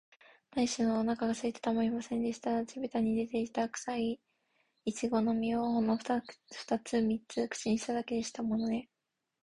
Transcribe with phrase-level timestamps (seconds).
[0.55, 2.65] なにしろ、おなかがすいてたまりませんでした。
[2.65, 4.19] 地びたに出ていた、くさい
[4.95, 6.21] ちごの実を、ほんのふた
[6.81, 8.89] つ三つ口にしただけでしたものね。